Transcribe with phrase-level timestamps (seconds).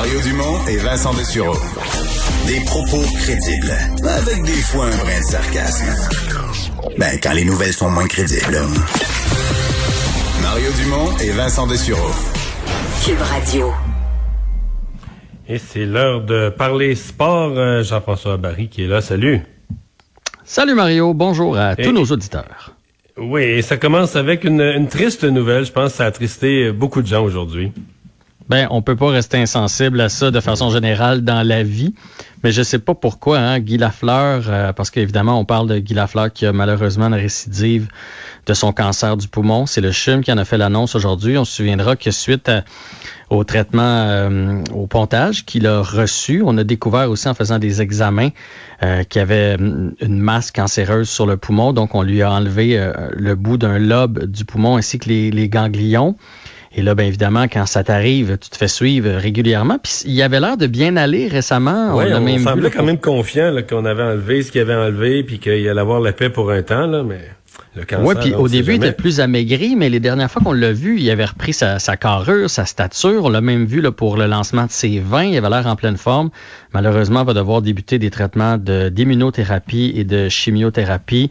[0.00, 1.52] Mario Dumont et Vincent Dessureau.
[2.46, 3.70] Des propos crédibles,
[4.02, 5.84] avec des fois un brin de sarcasme.
[6.96, 8.60] Ben, quand les nouvelles sont moins crédibles.
[10.40, 12.12] Mario Dumont et Vincent Dessureau.
[13.04, 13.74] Cube Radio.
[15.46, 17.52] Et c'est l'heure de parler sport.
[17.58, 19.02] Euh, Jean-François Barry qui est là.
[19.02, 19.42] Salut.
[20.44, 21.12] Salut Mario.
[21.12, 22.74] Bonjour à tous nos auditeurs.
[23.18, 25.66] Oui, et ça commence avec une, une triste nouvelle.
[25.66, 27.70] Je pense que ça a attristé beaucoup de gens aujourd'hui.
[28.50, 31.94] Ben, on peut pas rester insensible à ça de façon générale dans la vie,
[32.42, 35.94] mais je sais pas pourquoi, hein, Guy Lafleur, euh, parce qu'évidemment, on parle de Guy
[35.94, 37.86] Lafleur qui a malheureusement une récidive
[38.46, 39.66] de son cancer du poumon.
[39.66, 41.38] C'est le CHUM qui en a fait l'annonce aujourd'hui.
[41.38, 42.50] On se souviendra que suite
[43.28, 47.80] au traitement euh, au pontage qu'il a reçu, on a découvert aussi en faisant des
[47.80, 48.30] examens
[48.82, 51.72] euh, qu'il y avait une masse cancéreuse sur le poumon.
[51.72, 56.16] Donc, on lui a enlevé le bout d'un lobe du poumon ainsi que les ganglions.
[56.72, 59.78] Et là, bien évidemment, quand ça t'arrive, tu te fais suivre régulièrement.
[59.82, 61.96] Puis il avait l'air de bien aller récemment.
[61.96, 65.68] Oui, on, semblait quand même confiant qu'on avait enlevé ce qu'il avait enlevé, puis qu'il
[65.68, 67.20] allait avoir la paix pour un temps, là, mais...
[67.76, 70.98] Oui, puis au début, il était plus amaigri, mais les dernières fois qu'on l'a vu,
[70.98, 73.24] il avait repris sa, sa carrure, sa stature.
[73.24, 75.24] On l'a même vu là, pour le lancement de ses vins.
[75.24, 76.30] Il avait l'air en pleine forme.
[76.74, 81.30] Malheureusement, il va devoir débuter des traitements d'immunothérapie et de chimiothérapie.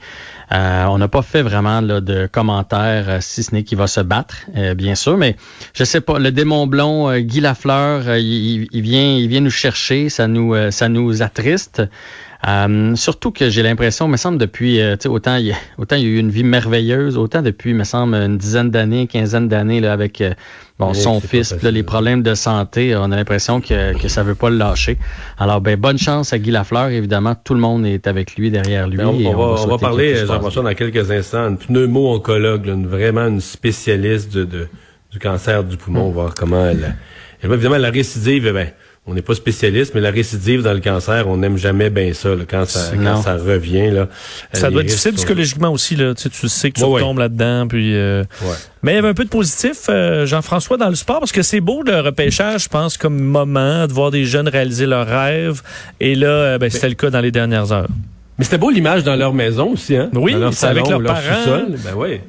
[0.53, 3.85] Euh, on n'a pas fait vraiment là, de commentaires, euh, si ce n'est qu'il va
[3.85, 5.17] se battre, euh, bien sûr.
[5.17, 5.35] Mais
[5.73, 10.09] je sais pas, le démon blond, Guy Lafleur, il, il, vient, il vient nous chercher.
[10.09, 11.83] Ça nous, ça nous attriste.
[12.47, 16.09] Euh, surtout que j'ai l'impression, me semble, depuis, euh, autant, il, autant il y a
[16.09, 20.21] eu une vie merveilleuse, autant depuis, me semble, une dizaine d'années, quinzaine d'années, là, avec
[20.21, 20.33] euh,
[20.77, 24.35] bon, son fils, là, les problèmes de santé, on a l'impression que, que ça veut
[24.35, 24.97] pas le lâcher.
[25.37, 28.87] Alors, ben, bonne chance à Guy Lafleur, évidemment, tout le monde est avec lui, derrière
[28.87, 28.97] lui.
[28.97, 33.41] Ben, on, va, on, va, parler, Jean-François, dans quelques instants, une pneumo-oncologue, une, vraiment une
[33.41, 34.67] spécialiste de, de,
[35.11, 36.13] du cancer du poumon, mm.
[36.13, 36.95] voir comment elle,
[37.41, 38.69] elle, évidemment, la récidive, eh ben,
[39.07, 42.29] on n'est pas spécialiste, mais la récidive dans le cancer, on n'aime jamais bien ça,
[42.47, 43.89] quand, ça quand ça revient.
[43.89, 44.07] Là,
[44.53, 45.95] ça doit être difficile psychologiquement aussi.
[45.95, 46.13] Là.
[46.13, 47.67] Tu, sais, tu sais que tu tombes là-dedans.
[47.67, 48.23] Puis, euh,
[48.83, 51.41] Mais il y avait un peu de positif, euh, Jean-François, dans le sport, parce que
[51.41, 55.63] c'est beau le repêchage, je pense, comme moment, de voir des jeunes réaliser leurs rêves.
[55.99, 57.89] Et là, euh, ben, c'était le cas dans les dernières heures.
[58.37, 60.09] Mais c'était beau l'image dans leur maison aussi, hein?
[60.13, 61.65] Oui, c'est avec leurs parents.
[61.83, 62.19] Ben oui.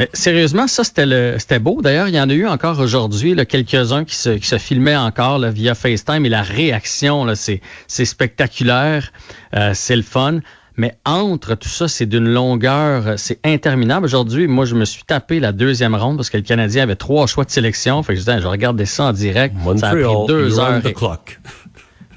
[0.00, 1.82] Mais sérieusement, ça c'était le c'était beau.
[1.82, 5.38] D'ailleurs, il y en a eu encore aujourd'hui quelques-uns qui se, qui se filmaient encore
[5.38, 9.12] là, via FaceTime et la réaction là, c'est c'est spectaculaire,
[9.54, 10.40] euh, c'est le fun.
[10.78, 14.06] Mais entre tout ça, c'est d'une longueur, c'est interminable.
[14.06, 17.26] Aujourd'hui, moi, je me suis tapé la deuxième ronde parce que le Canadien avait trois
[17.26, 18.02] choix de sélection.
[18.02, 19.54] Fait que je disais, je regardais ça en direct.
[19.76, 20.80] ça a pris deux heures.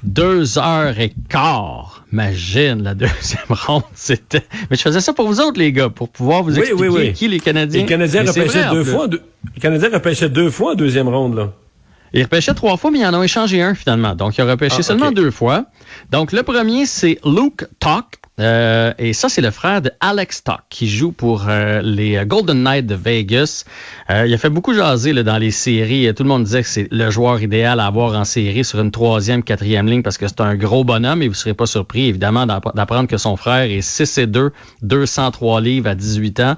[0.04, 2.04] Deux heures et quart.
[2.12, 4.44] Imagine la deuxième ronde, c'était.
[4.70, 7.40] Mais je faisais ça pour vous autres, les gars, pour pouvoir vous expliquer qui les
[7.40, 7.80] Canadiens.
[7.80, 9.08] Les Canadiens repêchaient deux fois.
[9.54, 11.52] Les Canadiens repêchaient deux fois en deuxième ronde, là.
[12.12, 14.14] Ils repêchaient trois fois, mais ils en ont échangé un finalement.
[14.14, 15.66] Donc, ils ont repêché ah, seulement deux fois.
[16.12, 18.20] Donc, le premier, c'est Luke Talk.
[18.40, 22.64] Euh, et ça, c'est le frère de Alex Talk qui joue pour euh, les Golden
[22.64, 23.64] Knights de Vegas.
[24.10, 26.12] Euh, il a fait beaucoup jaser là, dans les séries.
[26.14, 28.90] Tout le monde disait que c'est le joueur idéal à avoir en série sur une
[28.90, 32.46] troisième, quatrième ligne parce que c'est un gros bonhomme et vous serez pas surpris, évidemment,
[32.46, 34.50] d'apprendre que son frère est 6 et 2,
[34.82, 36.56] 203 livres à 18 ans.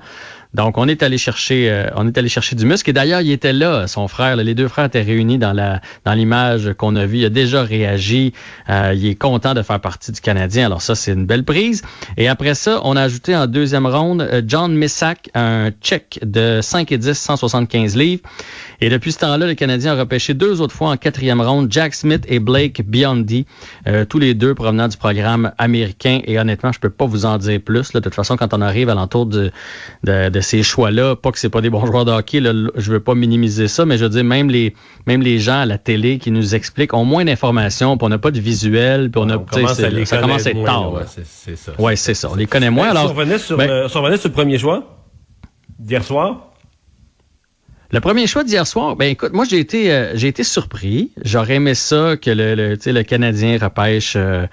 [0.54, 2.88] Donc, on est allé chercher, euh, on est allé chercher du muscle.
[2.90, 4.36] Et d'ailleurs, il était là, son frère.
[4.36, 7.18] les deux frères étaient réunis dans la dans l'image qu'on a vue.
[7.18, 8.32] Il a déjà réagi.
[8.70, 10.66] Euh, il est content de faire partie du Canadien.
[10.66, 11.82] Alors ça, c'est une belle prise.
[12.16, 16.60] Et après ça, on a ajouté en deuxième ronde euh, John Missack, un Tchèque de
[16.62, 18.22] 5 et 10, 175 livres.
[18.80, 21.94] Et depuis ce temps-là, le Canadien a repêché deux autres fois en quatrième ronde Jack
[21.94, 23.46] Smith et Blake Biondi,
[24.10, 26.20] tous les deux provenant du programme américain.
[26.24, 27.92] Et honnêtement, je peux pas vous en dire plus.
[27.92, 29.50] De toute façon, quand on arrive à l'entour de
[30.40, 31.16] ces choix-là.
[31.16, 33.84] Pas que c'est pas des bons joueurs de hockey, là, je veux pas minimiser ça,
[33.84, 34.74] mais je veux dire, même les,
[35.06, 38.18] même les gens à la télé qui nous expliquent ont moins d'informations, puis on n'a
[38.18, 39.38] pas de visuel, puis on a,
[40.04, 40.92] ça commence à être tard.
[40.92, 41.72] Ouais, c'est ça.
[41.78, 42.28] Ouais, c'est ça.
[42.30, 42.90] On les connaît moins.
[42.90, 44.96] alors, si on revenait sur, ben euh, sur le premier choix,
[45.78, 46.52] d'hier soir,
[47.92, 51.12] le premier choix d'hier soir, ben écoute, moi j'ai été euh, j'ai été surpris.
[51.22, 54.46] J'aurais aimé ça que le, le, le Canadien repêche euh,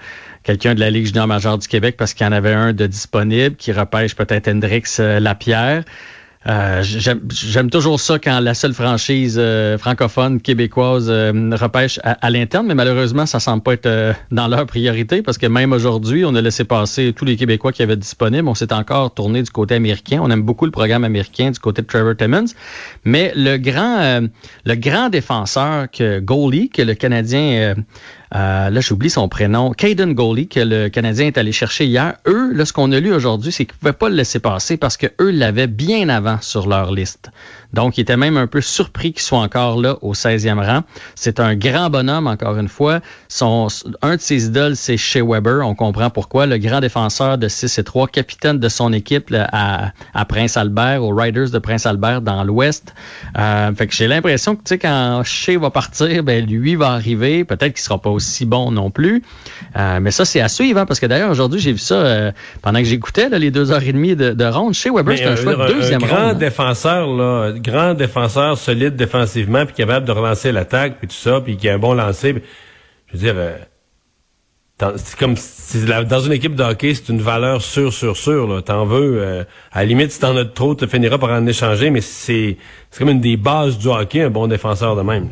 [0.44, 2.86] quelqu'un de la Ligue junior majeure du Québec parce qu'il y en avait un de
[2.86, 5.84] disponible qui repêche peut-être Hendrix euh, Lapierre.
[6.46, 12.66] Euh, J'aime toujours ça quand la seule franchise euh, francophone québécoise euh, repêche à, l'interne,
[12.66, 16.40] mais malheureusement, ça semble pas être dans leur priorité parce que même aujourd'hui, on a
[16.40, 18.46] laissé passer tous les Québécois qui avaient disponibles.
[18.46, 20.20] On s'est encore tourné du côté américain.
[20.22, 22.52] On aime beaucoup le programme américain du côté de Trevor Timmons,
[23.04, 24.28] mais le grand,
[24.64, 27.74] le grand défenseur que goalie que le Canadien
[28.34, 32.14] euh, là j'oublie son prénom, Caden Goalie, que le Canadien est allé chercher hier.
[32.26, 34.76] Eux, là, ce qu'on a lu aujourd'hui, c'est qu'ils ne pouvaient pas le laisser passer
[34.76, 37.30] parce que eux l'avaient bien avant sur leur liste.
[37.74, 40.84] Donc, ils étaient même un peu surpris qu'il soit encore là au 16e rang.
[41.16, 43.00] C'est un grand bonhomme, encore une fois.
[43.28, 43.66] Son,
[44.00, 45.66] un de ses idoles, c'est Shea Weber.
[45.66, 46.46] On comprend pourquoi.
[46.46, 51.02] Le grand défenseur de 6 et 3, capitaine de son équipe à, à, Prince Albert,
[51.02, 52.94] aux Riders de Prince Albert dans l'Ouest.
[53.36, 56.90] Euh, fait que j'ai l'impression que, tu sais, quand Shea va partir, ben, lui va
[56.90, 57.44] arriver.
[57.44, 59.22] Peut-être qu'il sera pas aussi bon non plus.
[59.76, 62.32] Euh, mais ça, c'est à suivre, hein, parce que d'ailleurs, aujourd'hui, j'ai vu ça euh,
[62.62, 64.74] pendant que j'écoutais les deux heures et demie de, de ronde.
[64.74, 69.66] Shea Weber, c'est un choix de deuxième un grand défenseur, là, grand défenseur solide défensivement,
[69.66, 72.34] puis capable de relancer l'attaque, puis tout ça, puis qui a un bon lancer.
[73.08, 73.56] je veux dire, euh,
[74.96, 75.36] c'est comme
[76.08, 78.62] dans une équipe de hockey, c'est une valeur sûre, sûre, sûre.
[78.64, 81.90] T'en veux, euh, à la limite, si t'en as trop, tu finiras par en échanger,
[81.90, 82.56] mais c'est
[82.98, 85.28] comme une des bases du hockey, un bon défenseur de même.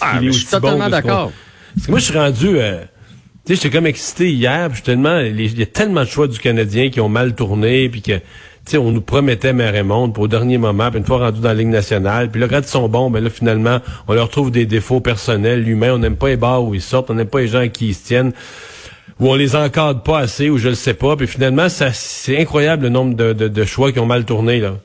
[0.00, 1.30] Ah, je suis totalement d'accord.
[1.76, 2.58] Parce que moi, je suis rendu...
[2.58, 2.82] Euh,
[3.44, 5.20] tu sais, j'étais comme excité hier, puis tellement...
[5.20, 8.20] Il y a tellement de choix du Canadien qui ont mal tourné, puis que
[8.74, 11.48] on nous promettait mer et monde pour au dernier moment, puis une fois rendu dans
[11.48, 13.78] la Ligue nationale, puis là, quand ils sont bons, ben là, finalement,
[14.08, 17.10] on leur trouve des défauts personnels, humains, on n'aime pas les bars où ils sortent,
[17.10, 18.32] on n'aime pas les gens à qui ils se tiennent,
[19.20, 22.38] ou on les encadre pas assez, ou je le sais pas, puis finalement, ça, c'est
[22.38, 24.76] incroyable le nombre de, de, choix qui ont mal tourné, là.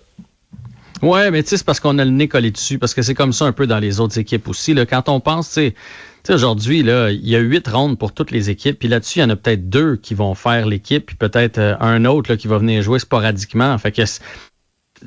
[1.02, 3.16] Ouais, mais tu sais, c'est parce qu'on a le nez collé dessus, parce que c'est
[3.16, 4.76] comme ça un peu dans les autres équipes aussi.
[4.76, 4.86] Là.
[4.86, 5.76] Quand on pense, tu sais,
[6.24, 8.80] sais, aujourd'hui, là, il y a huit rondes pour toutes les équipes.
[8.80, 11.76] Puis là-dessus, il y en a peut-être deux qui vont faire l'équipe, puis peut-être euh,
[11.80, 13.78] un autre là, qui va venir jouer sporadiquement.
[13.78, 14.04] Fait que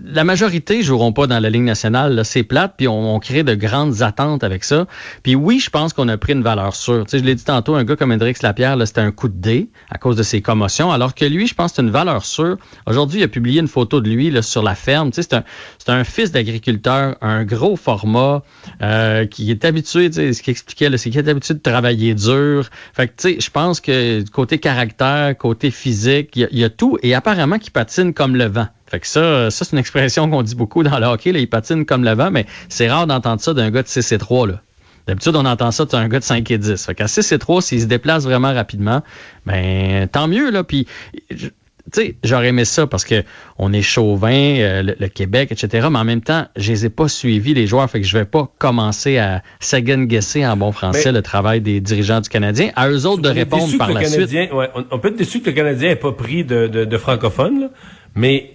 [0.02, 2.24] la majorité joueront pas dans la Ligue nationale.
[2.24, 4.86] C'est plate, puis on, crée de grandes attentes avec ça.
[5.22, 7.04] Puis oui, je pense qu'on a pris une valeur sûre.
[7.04, 9.40] Tu sais, je l'ai dit tantôt, un gars comme Hendrix Lapierre, c'était un coup de
[9.40, 12.24] dé à cause de ses commotions, alors que lui, je pense que c'est une valeur
[12.24, 12.56] sûre.
[12.86, 15.10] Aujourd'hui, il a publié une photo de lui là, sur la ferme.
[15.12, 15.44] C'est un,
[15.84, 18.42] c'est un fils d'agriculteur, un gros format,
[18.80, 22.14] euh, qui est habitué, tu sais, ce qu'il expliquait, c'est qu'il est habitué de travailler
[22.14, 22.70] dur.
[22.94, 26.96] Fait que, tu sais, je pense que côté caractère, côté physique, il y, a tout,
[27.02, 28.68] et apparemment qu'il patine comme le vent.
[28.86, 31.32] Fait que ça, ça c'est une expression qu'on dit beaucoup dans le hockey.
[31.34, 34.18] Il patine comme le vent, mais c'est rare d'entendre ça d'un gars de 6 et
[34.18, 34.46] 3.
[34.46, 34.62] Là.
[35.06, 36.82] D'habitude, on entend ça d'un gars de 5 et 10.
[36.82, 39.02] Fait qu'à 6 et 3, s'il se déplace vraiment rapidement,
[39.44, 40.50] ben tant mieux.
[40.50, 40.64] Là.
[40.64, 40.86] Puis,
[41.92, 43.22] tu sais, j'aurais aimé ça parce que
[43.58, 45.88] on est chauvin, euh, le, Québec, etc.
[45.90, 47.88] Mais en même temps, je les ai pas suivis, les joueurs.
[47.90, 52.20] Fait que je vais pas commencer à second-guesser en bon français le travail des dirigeants
[52.20, 52.70] du Canadien.
[52.74, 54.30] À eux autres de répondre par la suite.
[54.32, 57.70] Ouais, on, peut être déçu que le Canadien n'ait pas pris de, de, de francophones,
[58.14, 58.53] mais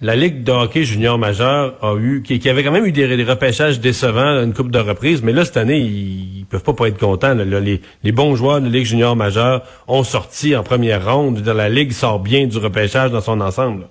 [0.00, 3.80] la Ligue de hockey junior majeur a eu, qui, avait quand même eu des, repêchages
[3.80, 7.34] décevants une coupe de reprises, mais là, cette année, ils, peuvent pas, pas être contents.
[7.34, 11.44] les, bons joueurs de la Ligue junior majeure ont sorti en première ronde.
[11.46, 13.86] La Ligue sort bien du repêchage dans son ensemble.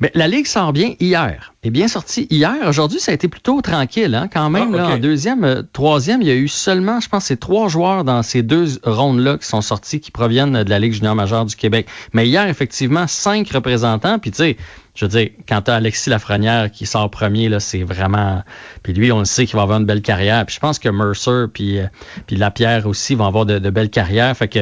[0.00, 1.52] Mais la Ligue sort bien hier.
[1.62, 2.54] Est bien sortie hier.
[2.66, 4.74] Aujourd'hui, ça a été plutôt tranquille, hein, quand même.
[4.74, 8.04] Ah, en deuxième, euh, troisième, il y a eu seulement, je pense, c'est trois joueurs
[8.04, 11.56] dans ces deux rondes-là qui sont sortis qui proviennent de la Ligue junior majeure du
[11.56, 11.86] Québec.
[12.14, 14.18] Mais hier, effectivement, cinq représentants.
[14.18, 14.56] Puis tu sais,
[14.98, 18.42] je veux dire, quand tu as Alexis Lafrenière qui sort premier, là, c'est vraiment.
[18.82, 20.44] Puis lui, on le sait qu'il va avoir une belle carrière.
[20.44, 21.86] Puis je pense que Mercer puis, euh,
[22.26, 24.36] puis Lapierre aussi vont avoir de, belles carrières.
[24.36, 24.58] Fait que,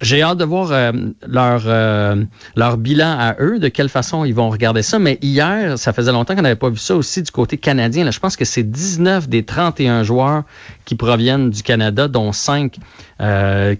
[0.00, 0.92] j'ai hâte de voir euh,
[1.26, 2.24] leur, euh,
[2.56, 4.98] leur bilan à eux, de quelle façon ils vont regarder ça.
[4.98, 8.04] Mais hier, ça faisait longtemps qu'on n'avait pas vu ça aussi du côté canadien.
[8.04, 10.42] Là, je pense que c'est 19 des 31 joueurs
[10.84, 12.76] qui proviennent du Canada, dont 5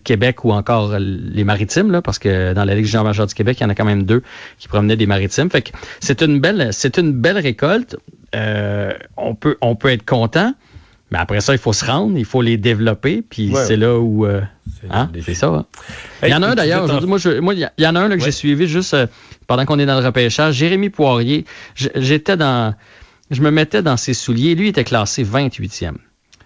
[0.05, 3.57] Québec ou encore les maritimes, là, parce que dans la Ligue junior majeure du Québec,
[3.59, 4.23] il y en a quand même deux
[4.59, 5.51] qui provenaient des maritimes.
[5.51, 7.97] Fait que c'est une belle, c'est une belle récolte.
[8.35, 10.55] Euh, on peut, on peut être content.
[11.11, 14.27] Mais après ça, il faut se rendre, il faut les développer, puis c'est là où...
[14.27, 14.41] Euh,
[14.91, 15.11] hein?
[15.25, 15.49] C'est ça.
[15.49, 15.67] Hein?
[16.23, 18.17] il y en a un d'ailleurs, aujourd'hui, moi, moi, il y en a un là,
[18.17, 19.07] que j'ai suivi juste euh,
[19.49, 20.55] pendant qu'on est dans le repêchage.
[20.55, 22.75] Jérémy Poirier, j'étais dans...
[23.31, 24.55] Je me mettais dans ses souliers.
[24.55, 25.95] Lui, il était classé 28e.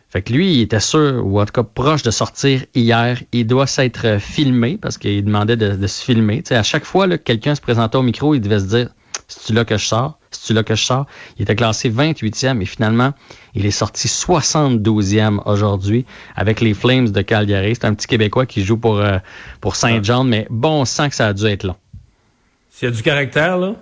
[0.09, 3.21] Fait que lui, il était sûr, ou en tout cas proche de sortir hier.
[3.33, 6.43] Il doit s'être filmé parce qu'il demandait de, se filmer.
[6.51, 8.89] à chaque fois que quelqu'un se présentait au micro, il devait se dire
[9.29, 10.19] c'est-tu là que je sors?
[10.31, 11.07] C'est-tu là que je sors?
[11.39, 13.13] Il était classé 28e et finalement,
[13.55, 16.05] il est sorti 72e aujourd'hui
[16.37, 17.75] avec les Flames de Calgary.
[17.75, 19.19] C'est un petit Québécois qui joue pour, euh,
[19.61, 21.77] pour Saint-Jean, mais bon, on que ça a dû être long.
[22.71, 23.75] S'il y a du caractère, là,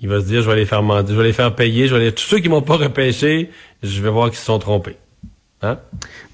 [0.00, 2.04] il va se dire, je vais les faire je vais les faire payer, je vais
[2.04, 2.12] les...
[2.12, 3.50] tous ceux qui m'ont pas repêché,
[3.82, 4.96] je vais voir qu'ils se sont trompés.
[5.64, 5.78] Hein?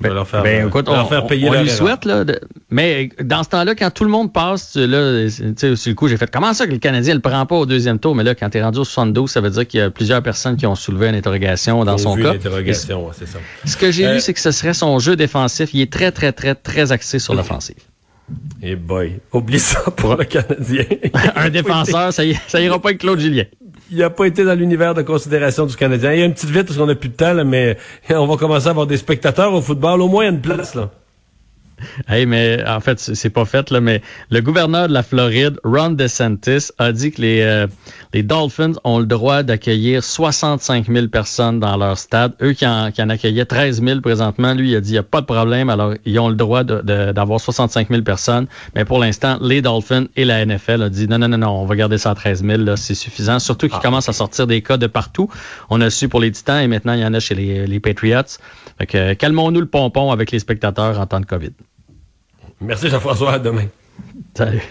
[0.00, 2.24] Ben, leur faire, ben, écoute, on, faire payer on, lui souhaite, là,
[2.70, 6.30] mais dans ce temps-là, quand tout le monde passe, là, sur le coup, j'ai fait
[6.30, 8.48] comment ça que le Canadien ne le prend pas au deuxième tour, mais là, quand
[8.48, 10.74] tu es rendu au 72, ça veut dire qu'il y a plusieurs personnes qui ont
[10.74, 12.32] soulevé une interrogation dans son cas.
[12.32, 13.38] Interrogation, c'est ça.
[13.66, 15.70] Ce que j'ai lu, euh, c'est que ce serait son jeu défensif.
[15.74, 17.76] Il est très, très, très, très axé sur l'offensive.
[18.62, 20.84] Et eh boy, oublie ça pour le Canadien.
[21.36, 23.44] Un défenseur, ça, ça ira pas avec Claude Julien
[23.90, 26.12] il n'a pas été dans l'univers de considération du Canadien.
[26.12, 27.76] Il y a une petite vite parce qu'on n'a plus de temps, mais
[28.10, 30.02] on va commencer à avoir des spectateurs au football.
[30.02, 30.74] Au moins, il y a une place.
[30.74, 30.90] Là.
[32.08, 35.90] Hey, mais en fait, c'est pas fait, là, mais le gouverneur de la Floride, Ron
[35.90, 37.66] DeSantis, a dit que les, euh,
[38.14, 42.32] les Dolphins ont le droit d'accueillir 65 000 personnes dans leur stade.
[42.42, 44.98] Eux qui en, qui en accueillaient 13 000 présentement, lui, il a dit il n'y
[44.98, 45.68] a pas de problème.
[45.68, 48.46] Alors, ils ont le droit d'avoir 65 000 personnes.
[48.74, 51.66] Mais pour l'instant, les Dolphins et la NFL ont dit non, non, non, non, on
[51.66, 52.76] va garder ça à 13 000.
[52.76, 53.38] C'est suffisant.
[53.38, 53.82] Surtout qu'ils ah.
[53.82, 55.28] commencent à sortir des cas de partout.
[55.70, 57.80] On a su pour les Titans et maintenant, il y en a chez les, les
[57.80, 58.22] Patriots.
[58.78, 61.50] Fait que, calmons-nous le pompon avec les spectateurs en temps de COVID.
[62.60, 63.66] Merci Jean-François, à demain.
[64.34, 64.62] Salut.